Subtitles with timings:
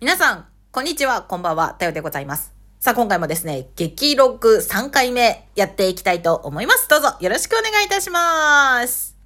[0.00, 2.52] 皆さん、こんにちは、こんばんは、たよでございます。
[2.78, 6.88] さあ、今回もですね、激録3回目やっていきたいと思います。
[6.88, 9.16] どうぞよろしくお願いいたします。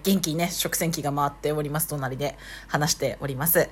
[0.00, 1.88] 元気にね、食洗機が回っております。
[1.88, 2.38] 隣で
[2.68, 3.68] 話しております。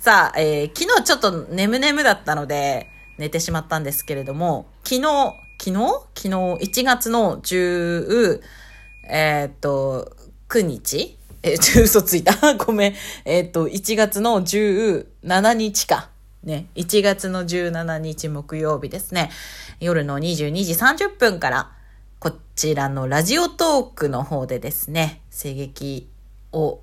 [0.00, 5.02] さあ、えー昨日ちょっと眠々だったので、寝てしまったんですけれども、昨日、
[5.60, 5.74] 昨日？
[6.16, 6.28] 昨日
[6.80, 8.40] ？1月の10、
[9.08, 10.16] えーっと、
[10.48, 11.16] 9日？
[11.46, 12.34] えー、嘘ついた。
[12.58, 12.94] ごめん。
[13.24, 16.10] えーっと、1月の17日か。
[16.42, 16.66] ね。
[16.74, 19.30] 1月の17日木曜日ですね。
[19.78, 21.70] 夜の22時30分から、
[22.18, 26.10] こちらのラジオトークの方でですね、声劇
[26.52, 26.80] を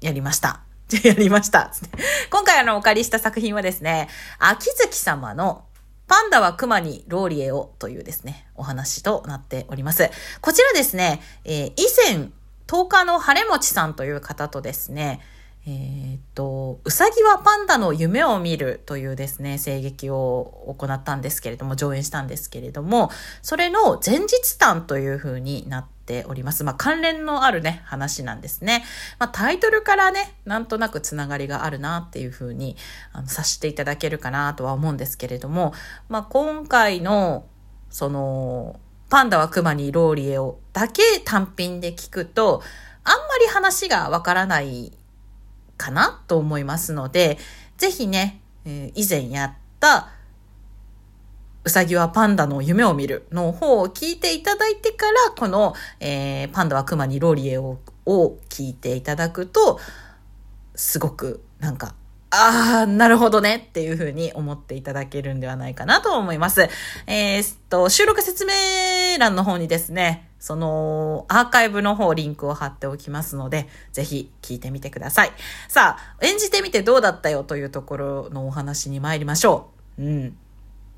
[0.00, 0.62] やりました。
[1.04, 1.70] やりました。
[2.30, 4.08] 今回あの、お借りした作品はですね、
[4.38, 5.64] 秋月様の
[6.06, 10.10] パンダは熊にローリエをというですね、お話となっております。
[10.40, 11.86] こちらですね、えー以
[12.16, 12.30] 前、
[12.68, 15.20] 10日の晴れもちさんという方とですね、
[15.66, 23.10] えーっと、うさぎはパンダの夢を見るというですね、声劇を行ったんですけれども、上演したんですけれども、
[23.42, 26.62] それの前日談という風になっております。
[26.62, 28.84] まあ、関連のあるね、話なんですね。
[29.18, 32.76] まあ、タイトルからね、なんとなくつながりがあるなっていう風に、
[33.12, 35.74] あの、察していただけるかなとは思うんですけれども、
[36.08, 37.46] まあ、今回の、
[37.90, 42.62] その、パンダは熊にローリエをだけ単品で聞くと、
[43.04, 44.92] あんまり話がわからない
[45.78, 47.38] かなと思いますので、
[47.78, 50.10] ぜひね、えー以前やった、
[51.64, 59.78] うさぎはパンダの夢を見るの方を聞いていただいてから、この、えーパンダは熊にローリエをを聞いていただくと、
[60.74, 61.94] すごくなんか、
[62.30, 66.68] ああ、なるほどねっていうふうに思っていただけるんではないかなと思います。
[67.06, 68.52] えーっと、収録説明
[69.18, 75.32] 欄の方にですね、そのアーカイブの方リンクを貼っておきますので、ぜひ聞いてみてください。
[75.68, 80.02] さあ、演じてみてどうだったよというところのお話に参りましょう。
[80.02, 80.36] うん。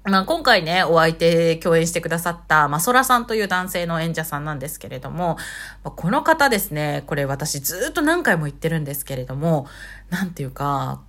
[0.03, 5.37] まあ、今回ね、お相手共演してくださった、まあ、ソラさんという男性の演者さんなんですけれども、
[5.84, 9.66] まあこの方ですね、これ私ずっと何回も言ってるんですけれども、
[10.09, 11.03] なんていうか、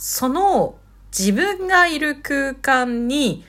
[0.00, 0.78] その
[1.16, 3.44] 自分がいる空間に、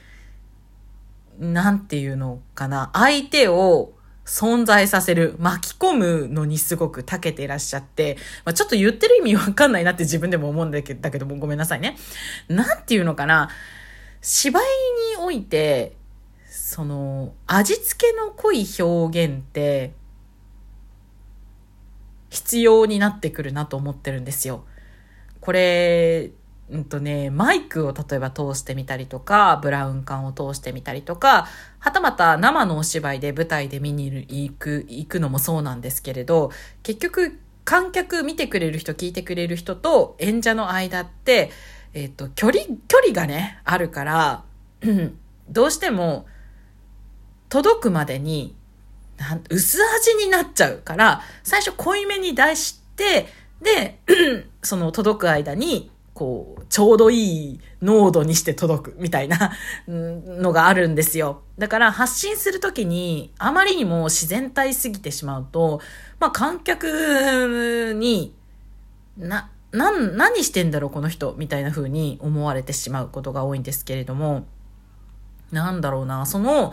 [1.39, 3.93] なんていうのかな、相手を
[4.25, 11.95] 存在させる、巻き込むのにすごく長けていらっしゃって、まあ、ちょっと言ってる意味わかんないなって自分でも思うんだけど、もごめんなさいね。
[12.49, 13.49] なんていうのかな、
[14.21, 14.63] 芝居
[15.17, 15.95] において、
[16.49, 19.93] その、味付けの濃い表現って、
[22.29, 24.65] 必要になってくるなと思ってるんですよ。
[25.39, 26.31] これ、
[26.71, 31.47] うんとね、マイクを例えば通してみたりとか、ブラウン管を通してみたりとか、
[31.79, 36.51] はたまた生のお芝居で舞台で見に行く、行くのもそうなんですけれど、
[36.81, 41.51] 結局、観客見てくれる人、聞いてくれる人と演者の間って、
[41.93, 44.43] えっ、と、距離、距離がね、あるから、
[45.49, 46.25] どうしても、
[47.49, 48.55] 届くまでに、
[49.49, 53.27] 薄味になっちゃうから、最初濃いめに出して、
[53.61, 53.99] で、
[54.63, 59.53] その届く間に、こう、ちょうどいい濃度にして届くみたいな
[59.89, 61.41] のがあるんですよ。
[61.57, 65.81] だから発信するときにあまりにも自然体すぎてしまうと、
[66.19, 68.35] まあ観客に、
[69.17, 74.45] な、な、何してんだろうこの人みたいな風に思われてしまうことが多いんですけれども、
[75.51, 76.71] なんだろうな、その、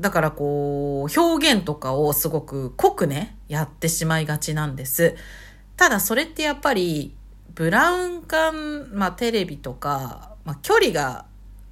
[0.00, 5.14] だからこう、表現とかをすごく濃くね、やってしまいがちなんです。
[5.78, 7.16] ただそれってやっぱり、
[7.54, 11.24] ブラウン管、まあテレビとか、まあ距離が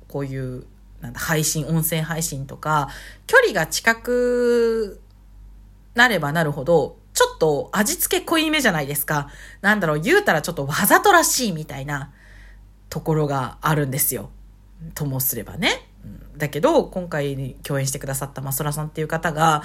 [0.09, 0.65] こういう、
[1.00, 2.89] なんだ、配信、音声配信とか、
[3.27, 5.00] 距離が近く
[5.94, 9.28] なればなるほど、ちょっと味付け濃いめじゃないですか。
[9.61, 12.12] なんだろう、言うたらちょっとわざとらしいみたいな
[12.88, 14.31] ところがあるんですよ。
[14.94, 15.88] ともすればね。
[16.37, 19.62] だけど、今回共演してくださったマソラさんっていう方が、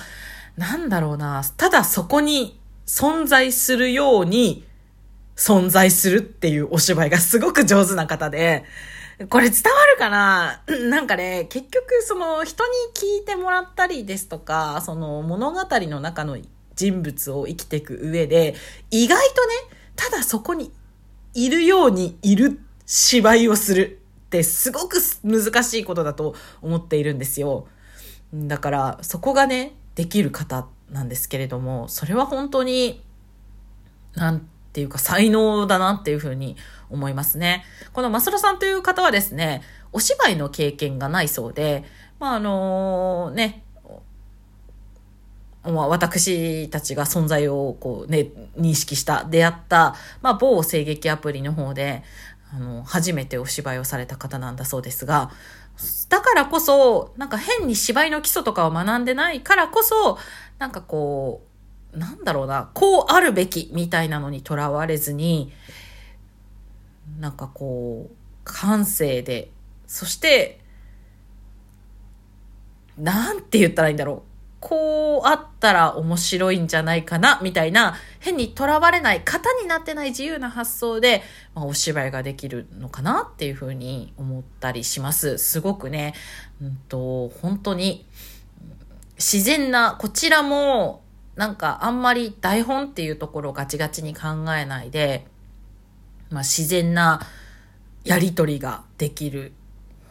[0.58, 2.61] なんだろうな、ただそこに
[2.92, 4.66] 存在するように
[5.38, 8.66] 存在するっていうお芝居がすごく上手な方で、
[9.30, 10.62] これ伝わるかな？
[10.90, 16.38] なんかね、結局その人に聞いてもらったりですとか、その物語の中の
[16.76, 18.56] 人物を生きていく上で、
[18.92, 19.54] 意外とね、
[19.96, 20.74] ただそこに
[21.34, 27.70] いるようにいる芝居をするってすごく難しいことだと思っているんですよ。
[28.34, 33.04] だからそこがね、できる方ってなんですけれども、それは本当に、
[34.14, 36.58] なんていうか才能だなっていうふうに
[36.90, 37.64] 思いますね。
[37.94, 39.62] このマスロさんという方はですね、
[39.94, 41.84] お芝居の経験がないそうで、
[42.20, 43.64] まああのね、
[45.64, 52.04] まあ、私たちが存在をこうね、認識した、出会った、まあ、某声劇アプリの方で、
[52.54, 55.32] あの、初めてお芝居をされた方なんだそうですが、
[56.10, 60.18] だからこそ、なんか変に芝居の基礎とかを学んでないからこそ、
[60.62, 61.42] なんかこ
[61.92, 65.52] う、なんだろうな、こうあるべきみたいなのにとらわれずに、
[67.20, 69.50] なんかこう、感性で、
[69.88, 70.62] そして、
[72.96, 74.32] なんて言ったらいいんだろう。
[74.60, 81.24] こうあったら面白いんじゃないかな、みたいな、変にとらわれない、型になってない自由な発想で、
[81.56, 85.40] まあ、お芝居ができるのかなっていうふうに思ったりします。
[85.40, 86.14] すごくね、
[86.62, 88.06] うんと、本当に、
[89.22, 91.04] 自然な、こちらも、
[91.36, 95.28] なんかあんまり台本っていうところをガチガチに考えないで、
[96.30, 97.22] まあ、自然な
[98.04, 99.54] やりとりができる、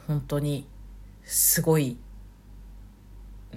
[0.07, 0.67] 本当に
[1.25, 1.99] すごい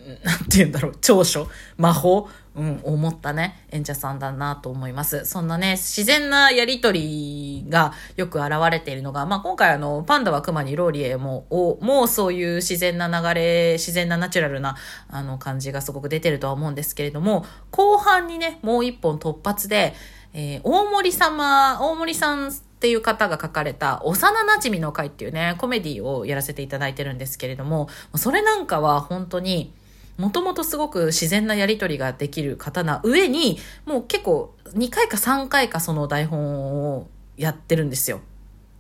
[0.24, 1.48] なんて言うんだろう、長所、
[1.78, 5.26] 魔法、うん、思ったね、演者さんだなと思います。
[5.26, 14.76] そんなね、自然なやりとりがよく現れているのが、まあ、今回あの、パンダは熊にローリエも、おもうそういう自然な流れ、自然なナチュラルな、
[15.10, 19.96] あの、感じがすごく出てるとは思うんですけれども、後半にね、もう一本突発で、
[20.34, 29.74] えー、大森様、大森さんっていう方が書かれた幼馴染の会っていうね、コメディをやらせていただいてるんですけれども、それなんかは本当に、
[30.18, 37.08] もともとすごく自然なやりとりができる方な上に、もう結構2回か3回かその台本を
[37.38, 38.22] やってるんですよ。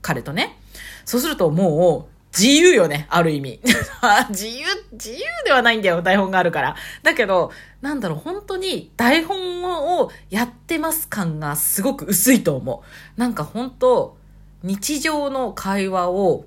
[0.02, 0.58] 彼とね。
[1.06, 3.60] そうするともう、自由よね、ある意味。
[4.30, 6.76] 自由、自由ではないんだよ、台本があるから。
[7.04, 7.52] だけど、
[7.82, 12.84] なんだろう、本当に台本をやってます感がすごく薄いと思
[13.18, 13.20] う。
[13.20, 14.18] なんか本当、
[14.64, 16.46] 日常の会話を、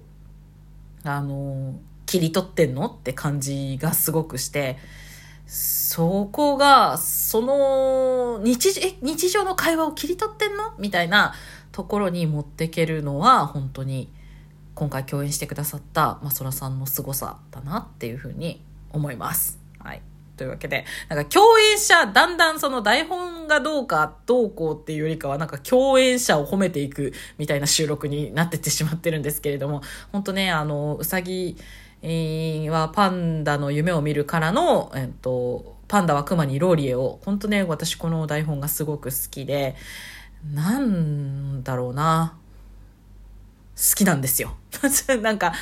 [1.04, 1.74] あの
[2.06, 2.86] 切り取ってんの？
[2.86, 4.78] って感じがすごくして、
[5.46, 10.72] そこが、その日、日常の会話を切り取ってんの？
[10.78, 11.34] みたいな
[11.72, 14.10] ところに持ってけるのは、本当に
[14.74, 18.62] 今回共演してくださったマソラさんの凄さだなっていうふうに
[18.92, 19.58] 思います。
[19.78, 20.02] はい。
[20.36, 29.80] というわけで、なんか共演者、だんだんその台本がどうか、どうこうっていうよりかは、なんか共演者を褒めていくみたいな収録になってってしまってるんですけれども、
[30.12, 31.56] 本当ね、あの、うさぎ、
[32.70, 39.74] はパンダの夢を見るからの、えっと、パンダは熊にローリエを、本当ね、私この台本がすごく好きで、
[40.52, 42.36] なんだろうな。
[43.76, 44.56] 好きなんですよ。
[45.20, 45.52] なんか、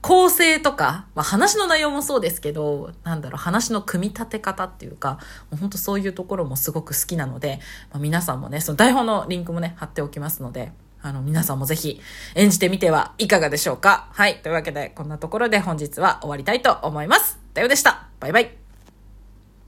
[0.00, 5.18] 構成とか、まあ、話の内容もそうですけど、なんだろう、話の組み立て方っていうか、
[5.50, 7.60] もう本当そういうところもすごく好きなので、
[7.90, 10.72] まあ、皆さんもね、その台本のリンクもね、貼っておきますので、
[11.08, 12.00] あの、皆さんもぜひ
[12.34, 14.08] 演じてみてはいかがでしょうか？
[14.12, 14.40] はい。
[14.42, 17.38] というわけで、こんなところで本日は終わりたいと思います。
[17.54, 18.08] だよでした。
[18.20, 18.67] バイバイ。